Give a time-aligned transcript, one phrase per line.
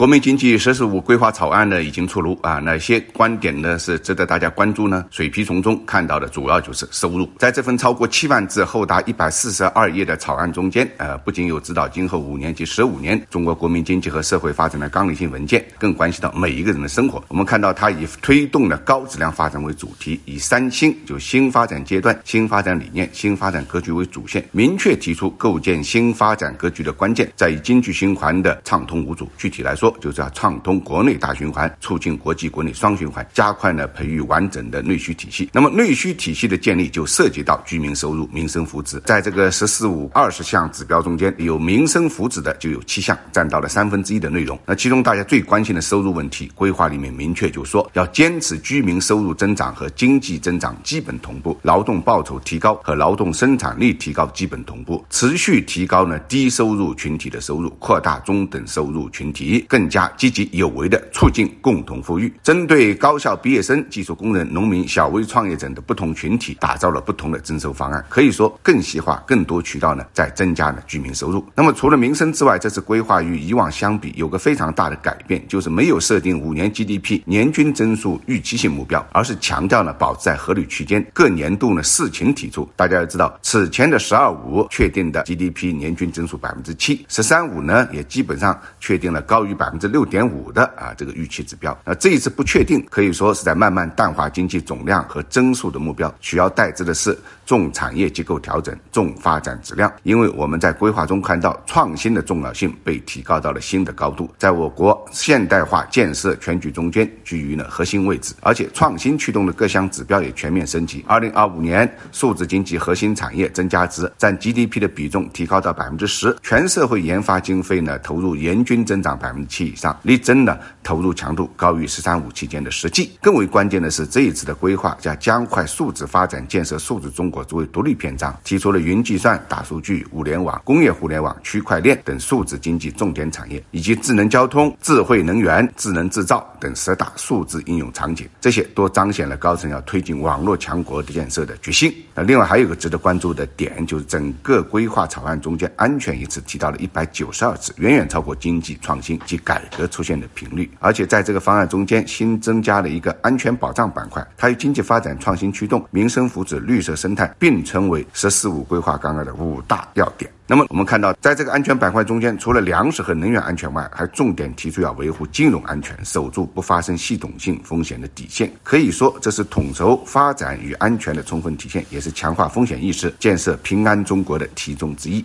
[0.00, 5.04] 国民经济“十四五”规划草案呢已经出炉啊，哪些观点呢是值得大家关注呢？
[5.10, 7.28] 水皮从中看到的主要就是收入。
[7.36, 17.22] 在这份超过七万字、厚达一百四十二页的草案中间，呃，不仅有指导今后五年及十五年中国国民经济和社会发展的纲领性文件，更关系到每一个人的生活。
[17.28, 29.28] 我们看到，它以推动的高质量发展为主题，以三新就新发展阶段、新发展理念、新发展格局为主线，明确提出构建新发展格局的关键在于经济循环的畅通无阻。
[29.36, 35.48] 具体来说，就是要畅通国内大循环，促进国际国内双循环，加快呢培育完整的内需体系。
[35.52, 39.00] 那么内需体系的建立就涉及到居民收入、民生福祉。
[39.02, 44.58] 在这个“十四五”二十项指标中间，有民生福祉的就有七项，占到了三分之一的内容。
[44.66, 60.10] 那其中大家最关心的收入问题，规划里面明确就说要坚持居民收入增长和经济增长基本同步，劳动报酬提高和劳动生产力提高基本同步，持续提高呢低收入群体的收入，扩大中等收入群体，更更加。
[60.18, 68.04] 积极有为的促进共同富裕，针对高校毕业生、技术工人、农民、小微创业者的不同群体，打造了不同的征收方案。
[68.10, 71.42] 可以说，更细化、更多渠道呢，在增加了居民收入。
[71.54, 82.68] 那么，除了民生之外，这次规划与以往相比有个非常大的改变，就是没有设定五年 GDP 年均增速预期性目标，而是强调呢保持在合理区间，各年度呢视情提出。
[82.76, 90.00] 大家要知道，此前的“十二五”确定的 GDP 年均增速百分之七，“十三五”呢也基本上确定了高于百百分之六。
[90.10, 99.92] 点五的啊，这个预期指标，那这一次不确定，可以说是在慢慢淡化经济总量和增速的目标，取而代之的是重产业结构调整、重发展质量。
[100.02, 111.04] 因为我们在规划中看到创新的重要性被提高到了新的高度，在我国现代化建设全局中间居于了核心位置，而且创新驱动的各项指标也全面升级。
[111.06, 119.98] 二零二五年，数字经济核心产业增加值占 GDP 的比重提高到百分之十，全社会研发经费呢投入年均增长百分之七以上。
[120.04, 123.10] 力争呢投入强度高于“十三五”期间的实际。
[123.20, 138.28] 更为关键的是，这一次的规划将加快数字发展，建设数字中国作为独立篇章，提出了云计算、大数据、物联网、工业互联网、区块链等数字经济重点产业，以及智能交通、智慧能源、智能制造等十大数字应用场景。
[138.40, 141.92] 这些都彰显了高层要推进网络强国建设的决心。
[142.14, 149.86] 那另外还有一个值得关注的点，就是整个规划草案中间，安全一词提到了一百九十二次，远远超过经济创新及改革。
[149.90, 160.30] 出现的频率，而且在这个方案中间新增加了一个安全保障板块，它与经济发展创新驱动、民生福祉、绿色生态并称为“十四五”规划纲要的五大要点。
[160.46, 168.50] 那么我们看到，在这个安全板块中间，除了粮食和能源安全外，还重点提出要维护金融安全，守住不发生系统性风险的底线。
[168.62, 175.24] 可以说，这是统筹发展与安全的充分体现，也是强化风险意识、建设平安中国的题中之一。